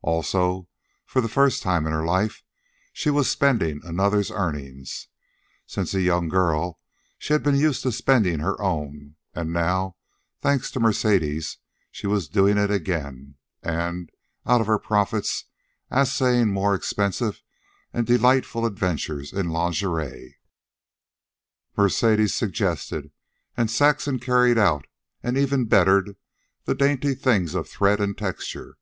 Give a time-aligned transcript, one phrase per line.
[0.00, 0.68] Also,
[1.04, 2.42] for the first time in her life
[2.94, 5.08] she was spending another's earnings.
[5.66, 6.80] Since a young girl
[7.18, 9.96] she had been used to spending her own, and now,
[10.40, 11.58] thanks to Mercedes
[11.90, 14.08] she was doing it again, and,
[14.46, 15.44] out of her profits,
[15.90, 17.42] assaying more expensive
[17.92, 20.38] and delightful adventures in lingerie.
[21.76, 23.10] Mercedes suggested,
[23.58, 24.86] and Saxon carried out
[25.22, 26.16] and even bettered,
[26.64, 28.78] the dainty things of thread and texture.